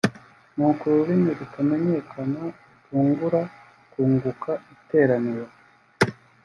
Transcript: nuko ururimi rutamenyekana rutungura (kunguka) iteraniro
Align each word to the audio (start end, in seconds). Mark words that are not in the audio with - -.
nuko 0.55 0.83
ururimi 0.89 1.31
rutamenyekana 1.39 2.39
rutungura 2.53 3.39
(kunguka) 3.91 4.51
iteraniro 4.75 5.47